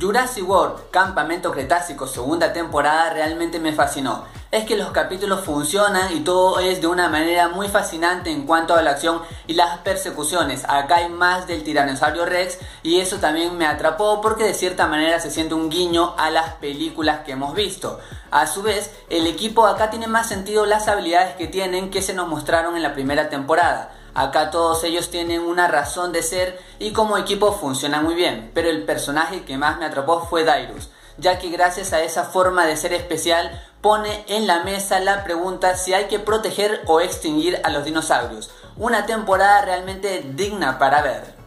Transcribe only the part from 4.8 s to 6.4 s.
capítulos funcionan y